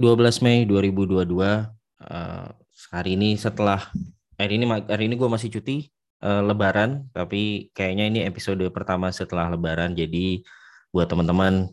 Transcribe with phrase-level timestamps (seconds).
[0.00, 2.48] 12 Mei 2022 uh,
[2.88, 3.92] hari ini setelah
[4.40, 5.92] hari ini hari ini gue masih cuti
[6.24, 9.92] uh, lebaran tapi kayaknya ini episode pertama setelah lebaran.
[9.92, 10.40] Jadi
[10.88, 11.68] buat teman-teman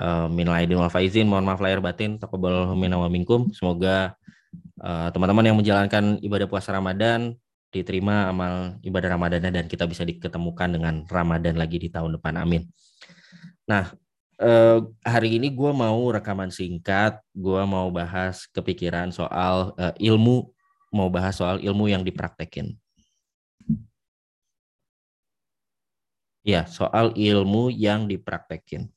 [0.00, 3.52] uh, minal aidin wal faizin mohon maaf lahir batin taqabbal minna wa minkum.
[3.52, 4.16] Semoga
[4.80, 7.36] uh, teman-teman yang menjalankan ibadah puasa Ramadan
[7.68, 12.40] diterima amal ibadah Ramadannya dan kita bisa diketemukan dengan Ramadan lagi di tahun depan.
[12.40, 12.64] Amin.
[13.68, 13.92] Nah
[14.38, 20.48] uh, hari ini gue mau rekaman singkat, gue mau bahas kepikiran soal uh, ilmu,
[20.94, 22.78] mau bahas soal ilmu yang dipraktekin.
[26.46, 28.88] Ya, soal ilmu yang dipraktekin.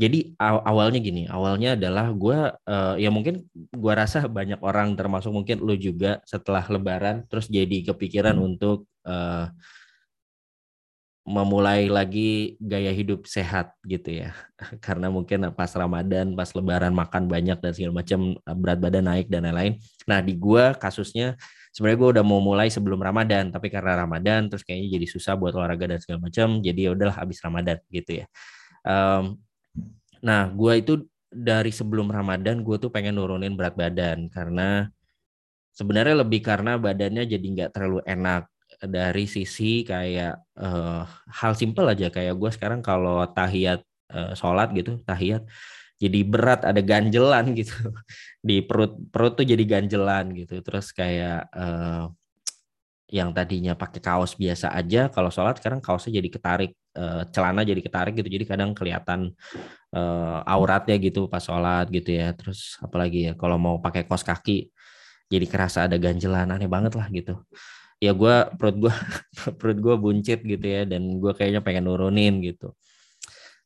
[0.00, 5.30] Jadi aw awalnya gini, awalnya adalah gue, uh, ya mungkin gue rasa banyak orang termasuk
[5.30, 8.46] mungkin lu juga setelah Lebaran terus jadi kepikiran hmm.
[8.46, 9.52] untuk uh,
[11.22, 14.34] memulai lagi gaya hidup sehat gitu ya.
[14.84, 19.46] Karena mungkin pas Ramadan pas Lebaran makan banyak dan segala macam berat badan naik dan
[19.46, 19.78] lain-lain.
[20.10, 21.38] Nah di gua kasusnya
[21.70, 25.54] sebenarnya gua udah mau mulai sebelum Ramadan tapi karena Ramadan terus kayaknya jadi susah buat
[25.54, 28.26] olahraga dan segala macam jadi ya udahlah habis Ramadan gitu ya.
[28.82, 29.38] Um,
[30.18, 34.92] nah gua itu dari sebelum Ramadan gue tuh pengen nurunin berat badan karena
[35.72, 38.51] sebenarnya lebih karena badannya jadi nggak terlalu enak
[38.86, 42.10] dari sisi kayak uh, hal simpel aja.
[42.10, 43.80] Kayak gue sekarang kalau tahiyat
[44.10, 45.46] uh, sholat gitu tahiyat
[46.02, 47.94] jadi berat ada ganjelan gitu.
[48.42, 50.58] Di perut perut tuh jadi ganjelan gitu.
[50.66, 52.10] Terus kayak uh,
[53.12, 57.78] yang tadinya pakai kaos biasa aja kalau sholat sekarang kaosnya jadi ketarik uh, celana jadi
[57.78, 58.26] ketarik gitu.
[58.34, 59.30] Jadi kadang kelihatan
[59.94, 62.34] uh, auratnya gitu pas sholat gitu ya.
[62.34, 64.74] Terus apalagi ya kalau mau pakai kaos kaki
[65.30, 66.50] jadi kerasa ada ganjelan.
[66.50, 67.38] Aneh banget lah gitu
[68.02, 68.94] ya gue perut gue
[69.62, 72.74] perut gue buncit gitu ya dan gue kayaknya pengen nurunin gitu.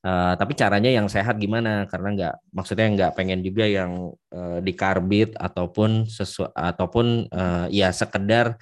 [0.07, 1.89] Uh, tapi caranya yang sehat gimana?
[1.89, 8.55] Karena nggak maksudnya nggak pengen juga yang uh, dikarbit ataupun sesu ataupun uh, ya sekedar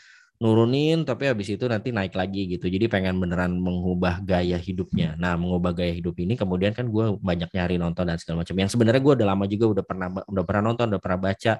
[0.42, 2.70] nurunin tapi habis itu nanti naik lagi gitu.
[2.70, 5.20] Jadi pengen beneran mengubah gaya hidupnya.
[5.20, 8.56] Nah mengubah gaya hidup ini kemudian kan gue banyak nyari nonton dan segala macam.
[8.56, 11.52] Yang sebenarnya gue udah lama juga udah pernah udah pernah nonton udah pernah baca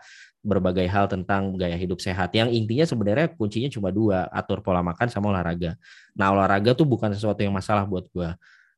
[0.45, 5.09] berbagai hal tentang gaya hidup sehat yang intinya sebenarnya kuncinya cuma dua atur pola makan
[5.09, 5.75] sama olahraga
[6.13, 8.31] nah olahraga tuh bukan sesuatu yang masalah buat gue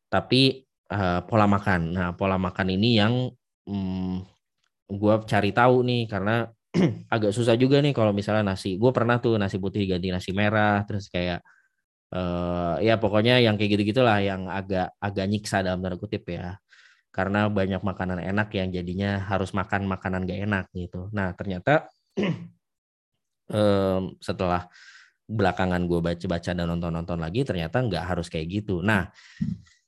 [0.07, 3.35] tapi uh, pola makan nah pola makan ini yang
[3.67, 4.23] hmm,
[4.87, 6.47] gue cari tahu nih karena
[7.15, 8.77] agak susah juga nih kalau misalnya nasi.
[8.79, 11.41] Gue pernah tuh nasi putih ganti nasi merah, terus kayak
[12.15, 16.59] uh, ya pokoknya yang kayak gitu gitulah yang agak agak nyiksa dalam tanda kutip ya.
[17.17, 21.09] Karena banyak makanan enak yang jadinya harus makan makanan gak enak gitu.
[21.17, 21.89] Nah ternyata
[23.57, 24.69] um, setelah
[25.25, 28.85] belakangan gue baca-baca dan nonton-nonton lagi ternyata nggak harus kayak gitu.
[28.85, 29.09] Nah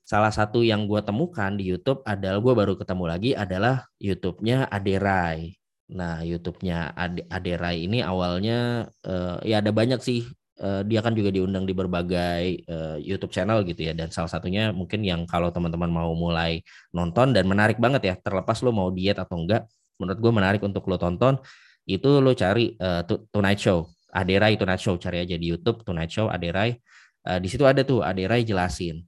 [0.09, 5.59] salah satu yang gue temukan di YouTube adalah gue baru ketemu lagi adalah YouTube-nya Aderai.
[5.89, 10.29] Nah, YouTube-nya Ade, Ade Rai ini awalnya uh, ya ada banyak sih.
[10.59, 13.95] Uh, dia kan juga diundang di berbagai uh, YouTube channel gitu ya.
[13.95, 18.15] Dan salah satunya mungkin yang kalau teman-teman mau mulai nonton dan menarik banget ya.
[18.19, 19.71] Terlepas lo mau diet atau enggak,
[20.03, 21.39] menurut gue menarik untuk lo tonton.
[21.87, 23.87] Itu lo cari uh, Tonight Show.
[24.11, 24.99] Ade Rai Tonight Show.
[24.99, 26.75] Cari aja di YouTube Tonight Show Ade Rai.
[27.23, 29.07] Uh, di situ ada tuh Ade Rai jelasin.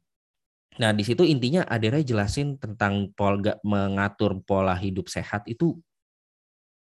[0.78, 5.76] Nah, di situ intinya Ade Rai jelasin tentang pola mengatur pola hidup sehat itu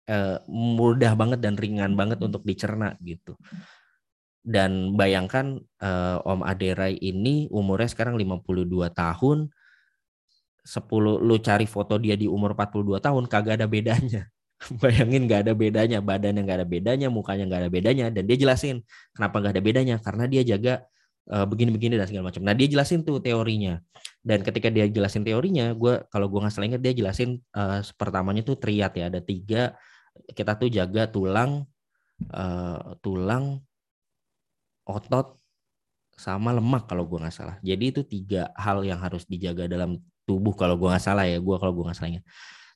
[0.09, 3.37] eh, mudah banget dan ringan banget untuk dicerna gitu.
[4.45, 9.49] Dan bayangkan eh, Om Aderai ini umurnya sekarang 52 tahun.
[10.65, 14.29] 10 lu cari foto dia di umur 42 tahun kagak ada bedanya.
[14.81, 18.81] Bayangin gak ada bedanya, badannya gak ada bedanya, mukanya gak ada bedanya dan dia jelasin
[19.13, 20.89] kenapa gak ada bedanya karena dia jaga
[21.29, 22.41] uh, begini-begini dan segala macam.
[22.45, 23.81] Nah dia jelasin tuh teorinya.
[24.25, 28.41] Dan ketika dia jelasin teorinya, gue kalau gue nggak salah ingat dia jelasin uh, pertamanya
[28.41, 29.77] tuh triat ya ada tiga
[30.33, 31.67] kita tuh jaga tulang
[32.31, 33.61] uh, tulang
[34.87, 35.37] otot
[36.15, 40.55] sama lemak kalau gue nggak salah jadi itu tiga hal yang harus dijaga dalam tubuh
[40.55, 42.23] kalau gue nggak salah ya gue kalau gue nggak salahnya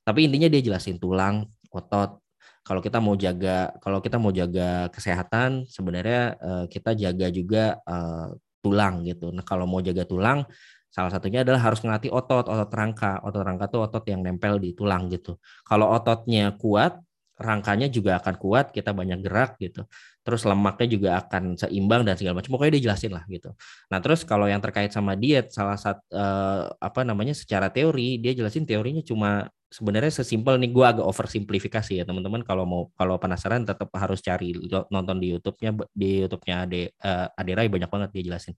[0.03, 2.19] tapi intinya dia jelasin tulang otot
[2.67, 8.35] kalau kita mau jaga kalau kita mau jaga kesehatan sebenarnya uh, kita jaga juga uh,
[8.61, 10.43] tulang gitu nah kalau mau jaga tulang
[10.89, 13.21] Salah satunya adalah harus ngelatih otot, otot rangka.
[13.21, 15.37] Otot rangka tuh otot yang nempel di tulang gitu.
[15.69, 16.97] Kalau ototnya kuat,
[17.39, 19.87] rangkanya juga akan kuat, kita banyak gerak gitu.
[20.27, 22.51] Terus lemaknya juga akan seimbang dan segala macam.
[22.59, 23.55] Pokoknya dia jelasin lah gitu.
[23.89, 28.35] Nah, terus kalau yang terkait sama diet, salah satu uh, apa namanya secara teori, dia
[28.35, 33.69] jelasin teorinya cuma sebenarnya sesimpel nih gue agak oversimplifikasi ya teman-teman kalau mau kalau penasaran
[33.69, 34.57] tetap harus cari
[34.89, 38.57] nonton di YouTube-nya di YouTube-nya Ade uh, Ade Rai banyak banget dia jelasin.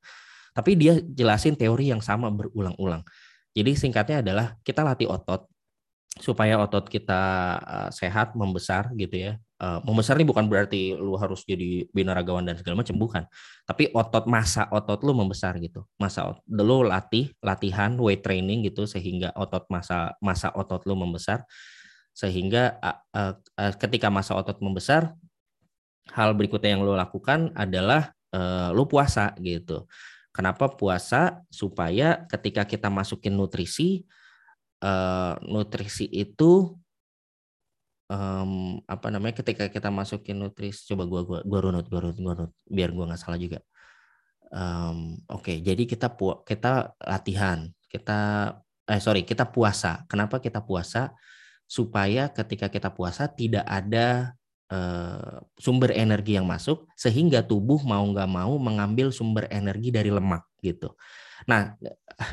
[0.54, 3.02] Tapi dia jelasin teori yang sama berulang-ulang.
[3.50, 5.49] Jadi singkatnya adalah kita latih otot
[6.18, 7.22] supaya otot kita
[7.62, 9.32] uh, sehat membesar gitu ya.
[9.60, 13.22] Uh, membesar ini bukan berarti lu harus jadi binaragawan dan segala macam bukan.
[13.68, 15.86] Tapi otot masa otot lu membesar gitu.
[16.00, 21.46] Masa lu latih latihan weight training gitu sehingga otot masa masa otot lu membesar.
[22.10, 25.14] Sehingga uh, uh, ketika masa otot membesar
[26.10, 29.86] hal berikutnya yang lu lakukan adalah uh, lu puasa gitu.
[30.34, 31.42] Kenapa puasa?
[31.50, 34.06] Supaya ketika kita masukin nutrisi
[34.84, 36.74] uh, nutrisi itu
[38.10, 42.34] um, apa namanya ketika kita masukin nutrisi coba gua gua gua runut gua runut gua
[42.36, 43.60] runut biar gua nggak salah juga.
[44.50, 48.18] Um, oke okay, jadi kita pu kita latihan kita
[48.90, 50.02] eh sorry kita puasa.
[50.10, 51.14] Kenapa kita puasa?
[51.70, 54.34] Supaya ketika kita puasa tidak ada
[54.74, 60.42] uh, sumber energi yang masuk sehingga tubuh mau nggak mau mengambil sumber energi dari lemak
[60.58, 60.90] gitu
[61.48, 61.76] nah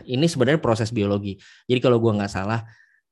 [0.04, 2.68] ini sebenarnya proses biologi jadi kalau gua nggak salah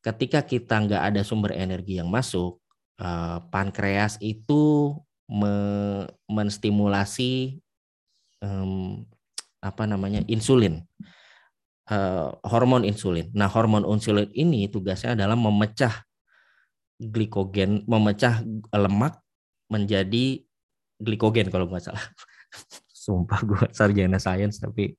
[0.05, 2.61] ketika kita nggak ada sumber energi yang masuk,
[3.01, 4.93] uh, pankreas itu
[5.25, 5.57] me
[6.29, 7.57] menstimulasi
[9.65, 10.85] apa namanya insulin,
[11.89, 13.33] uh, hormon insulin.
[13.33, 16.05] Nah, hormon insulin ini tugasnya adalah memecah
[17.01, 19.17] glikogen, memecah lemak
[19.65, 20.45] menjadi
[21.01, 22.05] glikogen kalau nggak salah.
[22.93, 24.93] Sumpah gue sarjana sains tapi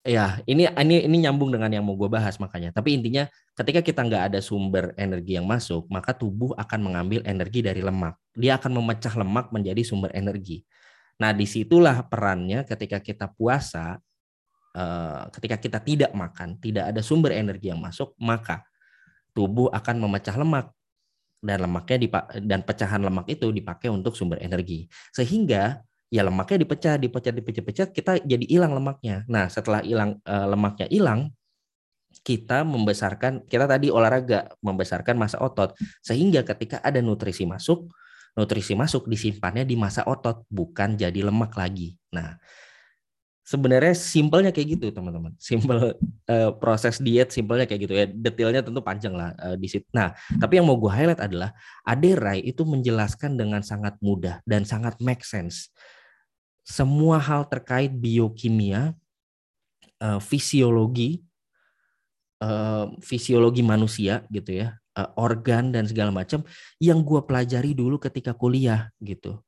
[0.00, 2.72] Ya, ini ini ini nyambung dengan yang mau gue bahas makanya.
[2.72, 7.60] Tapi intinya ketika kita nggak ada sumber energi yang masuk, maka tubuh akan mengambil energi
[7.60, 8.16] dari lemak.
[8.32, 10.64] Dia akan memecah lemak menjadi sumber energi.
[11.20, 14.00] Nah, di situlah perannya ketika kita puasa,
[14.72, 18.64] eh, ketika kita tidak makan, tidak ada sumber energi yang masuk, maka
[19.36, 20.72] tubuh akan memecah lemak
[21.44, 21.96] dan lemaknya
[22.40, 24.88] dan pecahan lemak itu dipakai untuk sumber energi.
[25.12, 29.22] Sehingga ya lemaknya dipecah, dipecah, dipecah-pecah, kita jadi hilang lemaknya.
[29.30, 31.30] Nah, setelah hilang uh, lemaknya hilang,
[32.26, 37.94] kita membesarkan, kita tadi olahraga membesarkan masa otot, sehingga ketika ada nutrisi masuk,
[38.34, 41.94] nutrisi masuk disimpannya di masa otot, bukan jadi lemak lagi.
[42.10, 42.34] Nah,
[43.46, 45.34] sebenarnya simpelnya kayak gitu teman-teman.
[45.38, 45.98] Simple
[46.30, 48.06] uh, proses diet simpelnya kayak gitu ya.
[48.06, 49.86] Detailnya tentu panjang lah uh, di situ.
[49.90, 51.50] Nah tapi yang mau gue highlight adalah
[51.82, 55.74] Aderai itu menjelaskan dengan sangat mudah dan sangat make sense
[56.70, 58.94] semua hal terkait biokimia,
[59.98, 61.18] uh, fisiologi,
[62.38, 66.46] uh, fisiologi manusia gitu ya, uh, organ dan segala macam
[66.78, 69.42] yang gue pelajari dulu ketika kuliah gitu.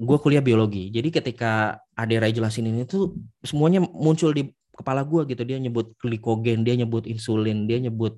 [0.00, 3.12] Gue kuliah biologi, jadi ketika Adera jelasin ini tuh
[3.44, 5.44] semuanya muncul di kepala gue gitu.
[5.44, 8.16] Dia nyebut glikogen, dia nyebut insulin, dia nyebut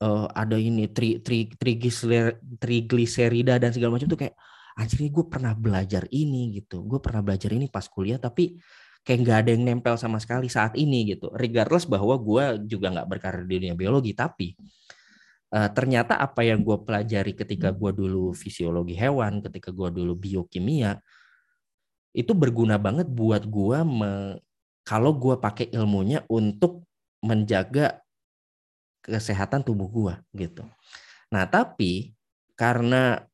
[0.00, 1.50] uh, ada ini tri, tri,
[2.62, 4.38] trigliserida dan segala macam tuh kayak
[4.80, 6.80] anjir gue pernah belajar ini gitu.
[6.88, 8.56] Gue pernah belajar ini pas kuliah tapi
[9.04, 11.28] kayak nggak ada yang nempel sama sekali saat ini gitu.
[11.36, 14.56] Regardless bahwa gue juga nggak berkarir di dunia biologi tapi
[15.52, 20.96] uh, ternyata apa yang gue pelajari ketika gue dulu fisiologi hewan ketika gue dulu biokimia
[22.10, 23.78] itu berguna banget buat gue
[24.82, 26.82] kalau gue pakai ilmunya untuk
[27.22, 28.02] menjaga
[29.00, 30.66] kesehatan tubuh gue gitu.
[31.30, 32.12] Nah tapi
[32.58, 33.29] karena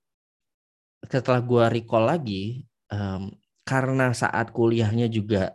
[1.10, 3.30] setelah gue recall lagi um,
[3.66, 5.54] karena saat kuliahnya juga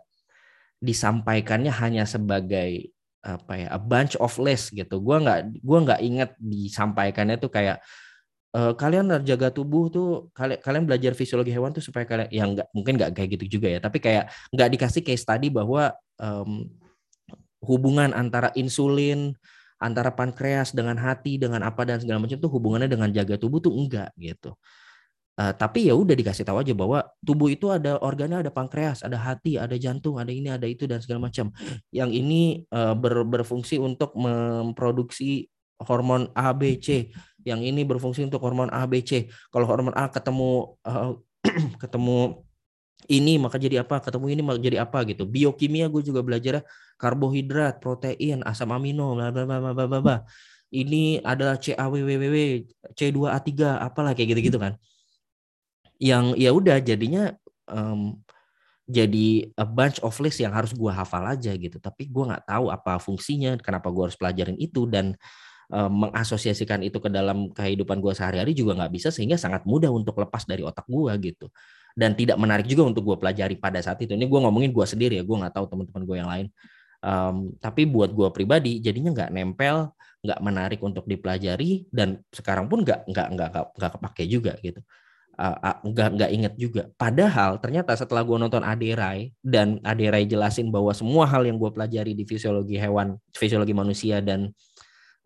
[0.82, 4.98] disampaikannya hanya sebagai apa ya a bunch of list gitu.
[4.98, 7.78] Gue nggak gua nggak inget disampaikannya tuh kayak
[8.50, 12.68] e, kalian jaga tubuh tuh kalian kalian belajar fisiologi hewan tuh supaya kalian yang nggak
[12.74, 13.80] mungkin nggak kayak gitu juga ya.
[13.80, 16.66] Tapi kayak nggak dikasih case study bahwa um,
[17.62, 19.38] hubungan antara insulin
[19.78, 23.74] antara pankreas dengan hati dengan apa dan segala macam tuh hubungannya dengan jaga tubuh tuh
[23.74, 24.54] enggak gitu
[25.32, 29.16] Uh, tapi ya udah dikasih tahu aja bahwa tubuh itu ada organnya ada pankreas, ada
[29.16, 31.48] hati, ada jantung, ada ini, ada itu dan segala macam.
[31.88, 35.48] Yang ini uh, ber, berfungsi untuk memproduksi
[35.80, 37.08] hormon A, B, C.
[37.48, 39.32] Yang ini berfungsi untuk hormon A, B, C.
[39.48, 41.16] Kalau hormon A ketemu uh,
[41.82, 42.44] ketemu
[43.08, 44.04] ini maka jadi apa?
[44.04, 45.24] Ketemu ini maka jadi apa gitu.
[45.24, 46.60] Biokimia gue juga belajar
[47.00, 50.16] karbohidrat, protein, asam amino, bla bla bla bla bla.
[50.72, 52.36] Ini adalah CAWWW,
[52.96, 54.76] C2A3, apalah kayak gitu-gitu kan
[56.02, 57.30] yang ya udah jadinya
[57.70, 58.18] um,
[58.90, 61.78] jadi a bunch of list yang harus gue hafal aja gitu.
[61.78, 65.14] Tapi gue nggak tahu apa fungsinya kenapa gue harus pelajarin itu dan
[65.70, 70.18] um, mengasosiasikan itu ke dalam kehidupan gue sehari-hari juga nggak bisa sehingga sangat mudah untuk
[70.18, 71.46] lepas dari otak gue gitu.
[71.94, 74.18] Dan tidak menarik juga untuk gue pelajari pada saat itu.
[74.18, 76.46] Ini gue ngomongin gue sendiri ya gue nggak tahu teman-teman gue yang lain.
[77.02, 79.90] Um, tapi buat gue pribadi jadinya nggak nempel
[80.22, 84.78] nggak menarik untuk dipelajari dan sekarang pun nggak nggak nggak nggak kepake juga gitu
[85.38, 86.82] uh, nggak nggak inget juga.
[86.96, 92.12] Padahal ternyata setelah gue nonton Aderai dan Aderai jelasin bahwa semua hal yang gue pelajari
[92.12, 94.52] di fisiologi hewan, fisiologi manusia dan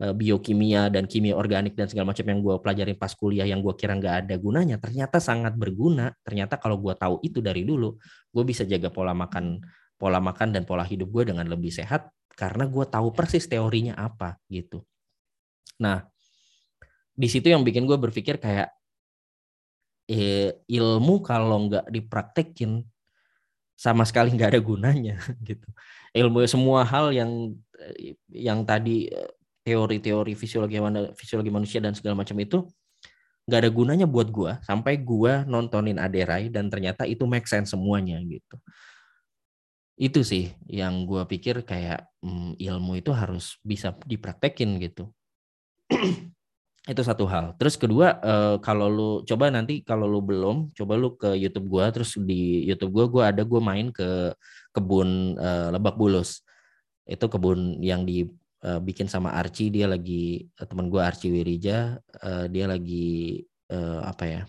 [0.01, 3.73] uh, biokimia dan kimia organik dan segala macam yang gue pelajarin pas kuliah yang gue
[3.73, 7.97] kira nggak ada gunanya ternyata sangat berguna ternyata kalau gue tahu itu dari dulu
[8.33, 9.61] gue bisa jaga pola makan
[9.97, 14.37] pola makan dan pola hidup gue dengan lebih sehat karena gue tahu persis teorinya apa
[14.49, 14.85] gitu
[15.81, 16.05] nah
[17.17, 18.76] di situ yang bikin gue berpikir kayak
[20.07, 22.81] eh, ilmu kalau nggak dipraktekin
[23.77, 25.15] sama sekali nggak ada gunanya
[25.47, 25.67] gitu.
[26.15, 29.31] Ilmu semua hal yang eh, yang tadi eh,
[29.67, 30.79] teori-teori fisiologi
[31.13, 32.63] fisiologi manusia dan segala macam itu
[33.47, 38.19] nggak ada gunanya buat gue sampai gue nontonin Aderai dan ternyata itu make sense semuanya
[38.23, 38.57] gitu.
[39.97, 45.11] Itu sih yang gue pikir kayak hmm, ilmu itu harus bisa dipraktekin gitu
[46.87, 47.51] itu satu hal.
[47.59, 51.91] Terus kedua, uh, kalau lu coba nanti kalau lu belum, coba lu ke YouTube gua,
[51.91, 54.31] terus di YouTube gua gua ada gua main ke
[54.71, 56.47] kebun uh, Lebak Bulus.
[57.03, 62.47] Itu kebun yang dibikin uh, sama Archie, dia lagi uh, teman gua Archie Wirija, uh,
[62.47, 64.41] dia lagi uh, apa ya?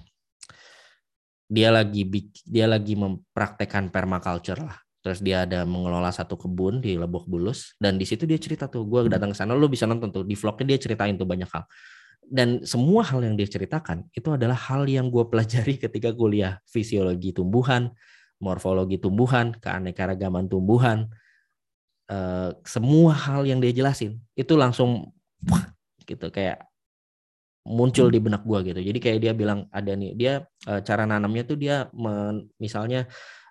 [1.50, 2.06] Dia lagi
[2.46, 4.78] dia lagi mempraktekkan permaculture lah.
[5.02, 8.86] Terus dia ada mengelola satu kebun di Lebak Bulus dan di situ dia cerita tuh,
[8.86, 11.66] gua datang ke sana, lu bisa nonton tuh di vlognya dia ceritain tuh banyak hal
[12.28, 17.32] dan semua hal yang dia ceritakan itu adalah hal yang gue pelajari ketika kuliah fisiologi
[17.32, 17.90] tumbuhan,
[18.38, 21.08] morfologi tumbuhan, keanekaragaman tumbuhan,
[22.12, 25.12] uh, semua hal yang dia jelasin itu langsung
[26.04, 26.64] gitu kayak
[27.68, 28.80] muncul di benak gue gitu.
[28.80, 30.32] Jadi kayak dia bilang ada nih dia
[30.64, 33.04] uh, cara nanamnya tuh dia men, misalnya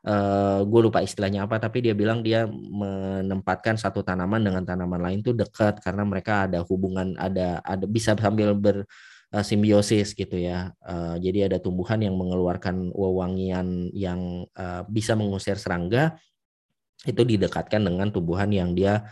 [0.05, 5.19] uh, gue lupa istilahnya apa tapi dia bilang dia menempatkan satu tanaman dengan tanaman lain
[5.25, 8.85] tuh dekat karena mereka ada hubungan ada ada bisa sambil ber
[9.33, 10.71] uh, simbiosis gitu ya.
[10.83, 16.15] Uh, jadi ada tumbuhan yang mengeluarkan wewangian yang uh, bisa mengusir serangga
[17.05, 19.05] itu didekatkan dengan tumbuhan yang dia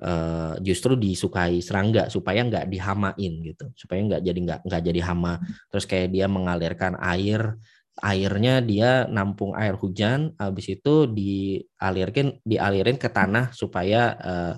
[0.00, 5.34] uh, justru disukai serangga supaya nggak dihamain gitu, supaya nggak jadi nggak nggak jadi hama.
[5.70, 7.60] Terus kayak dia mengalirkan air
[8.04, 14.54] airnya dia nampung air hujan habis itu dialirkan dialirin ke tanah supaya uh,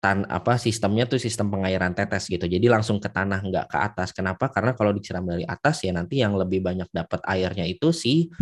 [0.00, 2.48] tan apa sistemnya tuh sistem pengairan tetes gitu.
[2.48, 4.16] Jadi langsung ke tanah nggak ke atas.
[4.16, 4.48] Kenapa?
[4.48, 8.32] Karena kalau disiram dari atas ya nanti yang lebih banyak dapat airnya itu si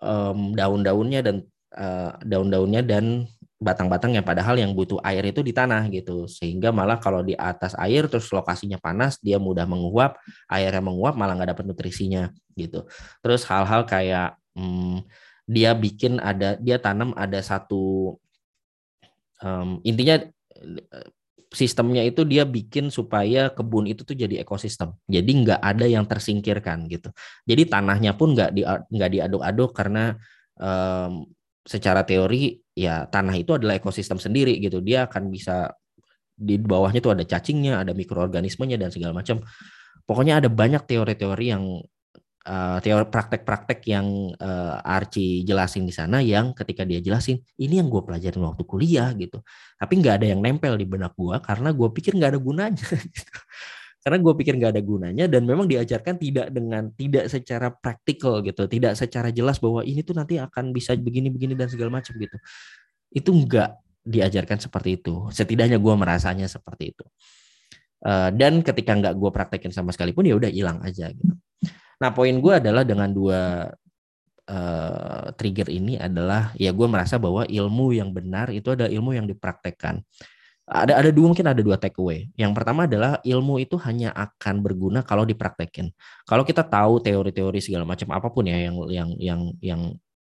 [0.00, 1.36] um, daun-daunnya dan
[1.76, 6.28] uh, daun-daunnya dan batang-batang yang padahal yang butuh air itu di tanah gitu.
[6.28, 10.20] Sehingga malah kalau di atas air terus lokasinya panas dia mudah menguap
[10.52, 12.84] airnya menguap malah nggak dapat nutrisinya gitu.
[13.24, 15.04] Terus hal-hal kayak hmm,
[15.48, 18.16] dia bikin ada dia tanam ada satu
[19.40, 20.20] um, intinya
[21.54, 24.92] sistemnya itu dia bikin supaya kebun itu tuh jadi ekosistem.
[25.08, 27.08] Jadi nggak ada yang tersingkirkan gitu.
[27.48, 30.18] Jadi tanahnya pun nggak di nggak diaduk-aduk karena
[30.60, 31.24] um,
[31.66, 34.78] secara teori ya tanah itu adalah ekosistem sendiri gitu.
[34.78, 35.74] Dia akan bisa
[36.36, 39.42] di bawahnya tuh ada cacingnya, ada mikroorganismenya dan segala macam.
[40.06, 41.82] Pokoknya ada banyak teori-teori yang
[42.46, 47.90] uh, teori praktek-praktek yang uh, Archie jelasin di sana yang ketika dia jelasin ini yang
[47.90, 49.42] gue pelajarin waktu kuliah gitu.
[49.74, 52.86] Tapi nggak ada yang nempel di benak gue karena gue pikir nggak ada gunanya.
[53.16, 53.34] Gitu
[54.06, 58.70] karena gue pikir nggak ada gunanya dan memang diajarkan tidak dengan tidak secara praktikal gitu.
[58.70, 62.38] Tidak secara jelas bahwa ini tuh nanti akan bisa begini-begini dan segala macam gitu.
[63.10, 65.26] Itu nggak diajarkan seperti itu.
[65.34, 67.02] Setidaknya gue merasanya seperti itu.
[68.06, 71.34] Uh, dan ketika nggak gue praktekin sama sekalipun ya udah hilang aja gitu.
[71.98, 73.66] Nah poin gue adalah dengan dua
[74.46, 79.26] uh, trigger ini adalah ya gue merasa bahwa ilmu yang benar itu ada ilmu yang
[79.26, 79.98] dipraktekkan
[80.66, 82.26] ada ada dua mungkin ada dua takeaway.
[82.34, 85.94] Yang pertama adalah ilmu itu hanya akan berguna kalau dipraktekin.
[86.26, 89.82] Kalau kita tahu teori-teori segala macam apa pun ya yang yang yang yang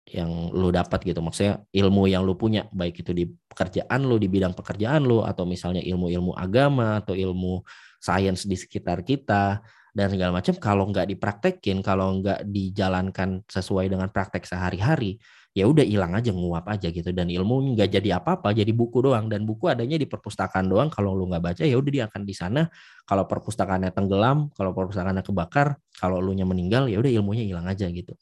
[0.09, 1.21] yang lu dapat gitu.
[1.21, 5.45] Maksudnya ilmu yang lu punya baik itu di pekerjaan lu di bidang pekerjaan lu atau
[5.45, 7.61] misalnya ilmu-ilmu agama atau ilmu
[8.01, 14.07] sains di sekitar kita dan segala macam kalau nggak dipraktekin, kalau nggak dijalankan sesuai dengan
[14.09, 15.19] praktek sehari-hari,
[15.51, 17.11] ya udah hilang aja nguap aja gitu.
[17.11, 19.27] Dan ilmu nggak jadi apa-apa jadi buku doang.
[19.27, 20.89] Dan buku adanya di perpustakaan doang.
[20.91, 22.67] Kalau lu nggak baca ya udah dia akan di sana.
[23.07, 27.91] Kalau perpustakaannya tenggelam kalau perpustakaannya kebakar kalau lu nya meninggal ya udah ilmunya hilang aja
[27.91, 28.15] gitu.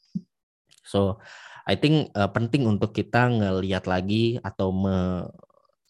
[0.81, 1.21] So
[1.69, 5.29] I think uh, penting untuk kita ngelihat lagi atau me,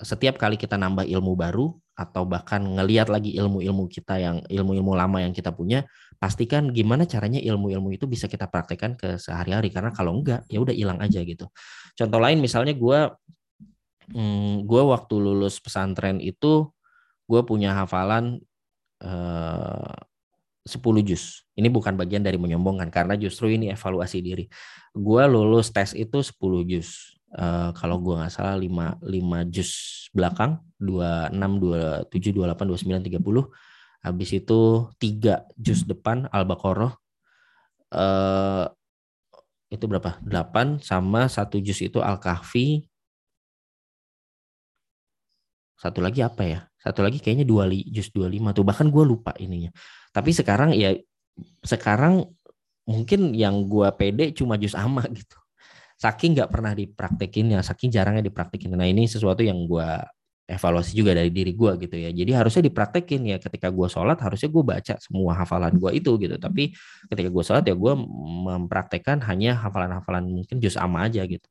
[0.03, 5.19] setiap kali kita nambah ilmu baru atau bahkan ngeliat lagi ilmu-ilmu kita yang ilmu-ilmu lama
[5.19, 5.83] yang kita punya,
[6.19, 10.75] pastikan gimana caranya ilmu-ilmu itu bisa kita praktekkan ke sehari-hari karena kalau enggak ya udah
[10.75, 11.47] hilang aja gitu.
[11.95, 12.99] Contoh lain misalnya gue
[14.11, 16.67] hmm, gue waktu lulus pesantren itu
[17.25, 18.43] gue punya hafalan
[18.99, 19.95] eh,
[20.67, 21.47] 10 juz.
[21.55, 24.45] Ini bukan bagian dari menyombongkan karena justru ini evaluasi diri.
[24.91, 26.35] Gue lulus tes itu 10
[26.67, 29.69] juz Uh, kalau gue nggak salah 5 5 jus
[30.17, 33.53] belakang 26 27 28 29 30
[33.99, 36.93] habis itu 3 jus depan Al-Baqarah
[37.95, 38.65] uh,
[39.69, 40.17] itu berapa?
[40.25, 42.87] 8 sama satu jus itu Al-Kahfi.
[45.79, 46.59] Satu lagi apa ya?
[46.79, 48.65] Satu lagi kayaknya dua li, jus 25 tuh.
[48.67, 49.71] Bahkan gue lupa ininya.
[50.11, 50.95] Tapi sekarang ya
[51.63, 52.27] sekarang
[52.89, 55.37] mungkin yang gue pede cuma jus ama gitu
[55.99, 59.89] saking nggak pernah dipraktekin ya saking jarangnya dipraktekin nah ini sesuatu yang gue
[60.49, 62.09] evaluasi juga dari diri gue gitu ya.
[62.09, 66.35] Jadi harusnya dipraktekin ya ketika gue sholat harusnya gue baca semua hafalan gue itu gitu.
[66.41, 66.73] Tapi
[67.13, 67.93] ketika gue sholat ya gue
[68.49, 71.45] mempraktekkan hanya hafalan-hafalan mungkin juz ama aja gitu.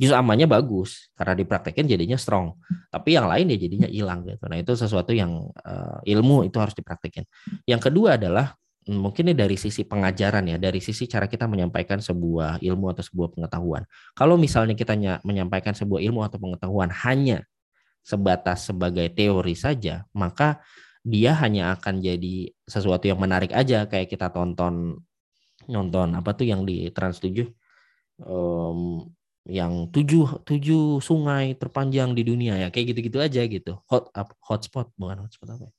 [0.00, 2.58] Juz amanya bagus karena dipraktekin jadinya strong.
[2.90, 4.50] Tapi yang lain ya jadinya hilang gitu.
[4.50, 7.22] Nah itu sesuatu yang uh, ilmu itu harus dipraktekin.
[7.70, 8.58] Yang kedua adalah
[8.90, 13.28] mungkin ini dari sisi pengajaran ya, dari sisi cara kita menyampaikan sebuah ilmu atau sebuah
[13.38, 13.86] pengetahuan.
[14.18, 17.46] Kalau misalnya kita menyampaikan sebuah ilmu atau pengetahuan hanya
[18.02, 20.62] sebatas sebagai teori saja, maka
[21.02, 25.02] dia hanya akan jadi sesuatu yang menarik aja kayak kita tonton
[25.66, 27.46] nonton apa tuh yang di Trans 7
[28.26, 29.06] um,
[29.46, 33.82] yang tujuh tujuh sungai terpanjang di dunia ya kayak gitu-gitu aja gitu.
[33.90, 35.72] Hot hotspot bukan hotspot apa ya?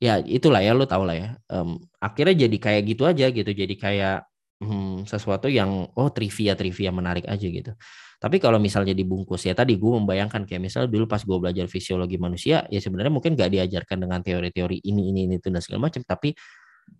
[0.00, 1.28] ya itulah ya lo tau lah ya.
[1.52, 3.50] Um, akhirnya jadi kayak gitu aja gitu.
[3.52, 4.24] Jadi kayak
[4.60, 7.72] hmm, sesuatu yang oh trivia trivia menarik aja gitu.
[8.20, 12.20] Tapi kalau misalnya dibungkus ya tadi gue membayangkan kayak misal dulu pas gue belajar fisiologi
[12.20, 16.04] manusia ya sebenarnya mungkin gak diajarkan dengan teori-teori ini ini ini itu dan segala macam
[16.04, 16.36] tapi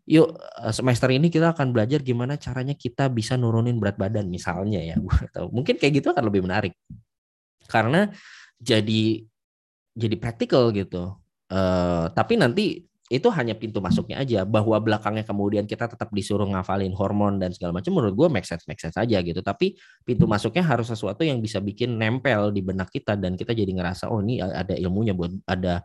[0.08, 0.32] yuk
[0.64, 4.96] eh, semester ini kita akan belajar gimana caranya kita bisa nurunin berat badan misalnya ya
[4.96, 5.16] gue
[5.52, 6.72] mungkin kayak gitu akan lebih menarik.
[7.68, 8.08] Karena
[8.56, 9.20] jadi
[9.92, 11.20] jadi praktikal gitu.
[11.50, 14.46] Uh, tapi nanti itu hanya pintu masuknya aja.
[14.46, 18.62] Bahwa belakangnya kemudian kita tetap disuruh ngafalin hormon dan segala macam menurut gue make sense
[18.70, 19.42] make sense aja gitu.
[19.42, 19.74] Tapi
[20.06, 24.06] pintu masuknya harus sesuatu yang bisa bikin nempel di benak kita dan kita jadi ngerasa
[24.14, 25.82] oh ini ada ilmunya buat ada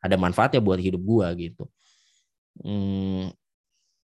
[0.00, 1.64] ada manfaatnya buat hidup gue gitu.
[2.64, 3.28] Hmm,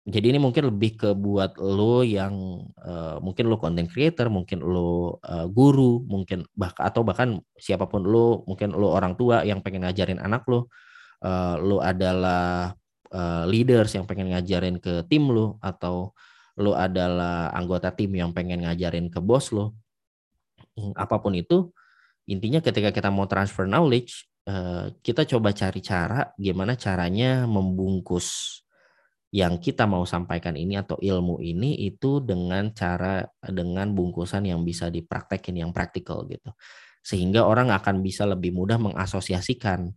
[0.05, 5.17] jadi ini mungkin lebih ke buat lo yang uh, mungkin lo content creator mungkin lo
[5.17, 9.81] uh, guru mungkin bahkan atau bahkan siapa pun lo mungkin lo orang tua yang pengen
[9.81, 10.69] ngajarin anak lo
[11.23, 12.73] uh, lu adalah
[13.13, 16.11] uh, leaders yang pengen ngajarin ke tim lu atau
[16.55, 19.71] lu adalah anggota tim yang pengen ngajarin ke bos lu
[20.75, 21.71] hmm, apa pun itu
[22.25, 28.59] intinya ketika kita mau transfer knowledge uh, kita coba cari cara gimana caranya membungkus
[29.35, 34.87] yang kita mau sampaikan ini atau ilmu ini itu dengan cara dengan bungkusan yang bisa
[34.87, 36.55] dipraktekin yang praktikal gitu.
[37.03, 39.91] Sehingga orang akan bisa lebih mudah mengasosiasikan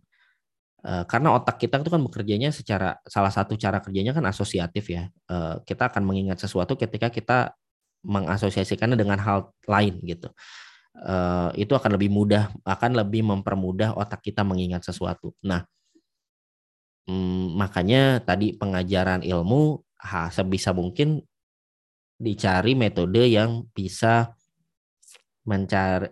[0.79, 5.11] karena otak kita itu kan bekerjanya secara salah satu cara kerjanya kan asosiatif ya.
[5.11, 7.51] Eh, kita akan mengingat sesuatu ketika kita
[8.07, 10.31] mengasosiasikannya dengan hal lain gitu.
[11.03, 15.35] Eh, itu akan lebih mudah, akan lebih mempermudah otak kita mengingat sesuatu.
[15.43, 15.67] Nah,
[17.11, 19.83] mm, makanya tadi pengajaran ilmu
[20.31, 21.19] sebisa mungkin
[22.19, 24.31] dicari metode yang bisa
[25.47, 26.11] mencari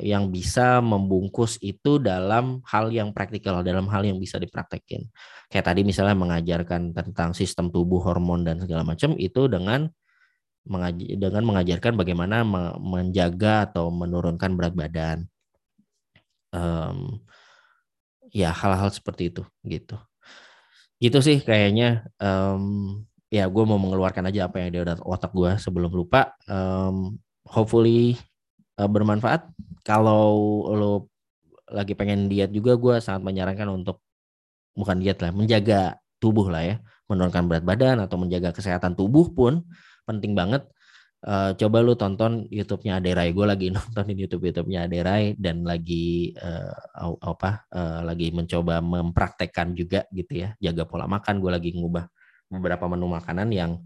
[0.00, 5.10] yang bisa membungkus itu dalam hal yang praktikal, dalam hal yang bisa dipraktekin.
[5.50, 9.90] Kayak tadi misalnya mengajarkan tentang sistem tubuh, hormon dan segala macam itu dengan
[10.64, 12.40] dengan mengajarkan bagaimana
[12.80, 15.18] menjaga atau menurunkan berat badan.
[16.54, 17.20] Um,
[18.32, 20.00] ya hal-hal seperti itu gitu.
[21.02, 22.08] Gitu sih kayaknya.
[22.16, 26.32] Um, ya gue mau mengeluarkan aja apa yang ada di otak gue sebelum lupa.
[26.48, 28.16] Um, hopefully
[28.78, 29.50] uh, bermanfaat.
[29.84, 30.92] Kalau lo
[31.68, 34.04] lagi pengen diet juga gue sangat menyarankan untuk
[34.76, 36.76] bukan diet lah, menjaga tubuh lah ya,
[37.08, 39.64] menurunkan berat badan atau menjaga kesehatan tubuh pun
[40.04, 40.64] penting banget.
[41.24, 43.32] Uh, coba lu tonton YouTube-nya Aderai.
[43.32, 47.64] Gue lagi nontonin YouTube YouTube-nya Aderai dan lagi uh, apa?
[47.72, 51.40] Uh, lagi mencoba mempraktekkan juga gitu ya, jaga pola makan.
[51.40, 52.04] Gue lagi ngubah
[52.52, 53.80] beberapa menu makanan yang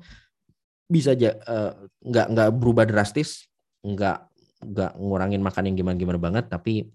[0.90, 1.72] bisa nggak uh,
[2.02, 3.46] nggak berubah drastis,
[3.86, 4.18] nggak
[4.62, 6.90] nggak ngurangin makan yang gimana-gimana banget tapi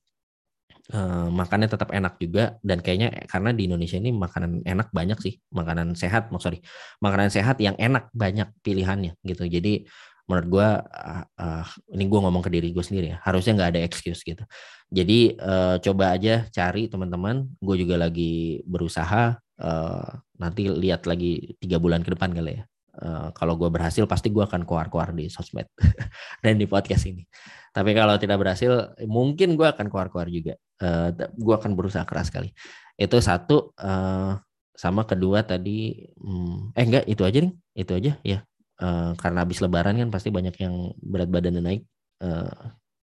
[0.92, 2.60] uh, makannya tetap enak juga.
[2.60, 5.34] Dan kayaknya karena di Indonesia ini makanan enak banyak sih.
[5.54, 6.60] Makanan sehat mau sorry
[7.00, 9.48] makanan sehat yang enak banyak pilihannya gitu.
[9.48, 9.88] Jadi
[10.24, 13.82] menurut gue uh, uh, ini gue ngomong ke diri gue sendiri ya harusnya nggak ada
[13.84, 14.44] excuse gitu.
[14.94, 17.48] Jadi uh, coba aja cari teman-teman.
[17.60, 22.64] Gue juga lagi berusaha uh, nanti lihat lagi tiga bulan ke depan kali ya
[22.94, 25.66] Uh, kalau gue berhasil pasti gue akan keluar-keluar di sosmed
[26.46, 27.26] dan di podcast ini.
[27.74, 30.54] Tapi kalau tidak berhasil, mungkin gue akan keluar-keluar juga.
[30.78, 32.54] Uh, eh, gue akan berusaha keras sekali.
[32.94, 33.74] Itu satu.
[33.82, 34.38] Uh,
[34.74, 38.40] sama kedua tadi, hmm, eh enggak itu aja nih, itu aja ya.
[38.82, 41.82] Uh, karena habis Lebaran kan pasti banyak yang berat badannya naik.
[42.18, 42.74] Uh,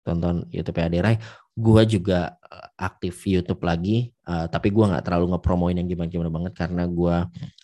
[0.10, 1.22] tonton YouTube Aderai.
[1.54, 6.54] Gue juga eh, aktif YouTube lagi, uh, tapi gue nggak terlalu ngepromoin yang gimana-gimana banget
[6.58, 7.15] karena gue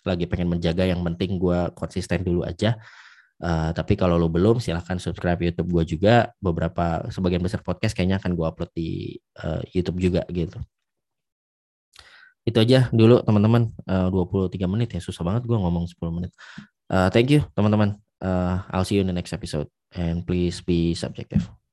[0.06, 2.78] lagi pengen menjaga yang penting gue konsisten dulu aja.
[3.36, 6.32] Uh, tapi kalau lo belum silahkan subscribe YouTube gue juga.
[6.40, 10.56] Beberapa sebagian besar podcast kayaknya akan gue upload di uh, YouTube juga gitu.
[12.46, 13.74] Itu aja dulu teman-teman.
[13.84, 16.32] Uh, 23 menit ya susah banget gue ngomong 10 menit.
[16.86, 17.98] Uh, thank you teman-teman.
[18.22, 21.65] Uh, I'll see you in the next episode and please be subjective.